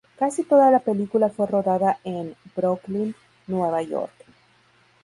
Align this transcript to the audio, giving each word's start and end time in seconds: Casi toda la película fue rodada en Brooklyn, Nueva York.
Casi 0.17 0.43
toda 0.43 0.71
la 0.71 0.79
película 0.79 1.29
fue 1.29 1.45
rodada 1.45 1.99
en 2.03 2.35
Brooklyn, 2.55 3.13
Nueva 3.45 3.83
York. 3.83 4.25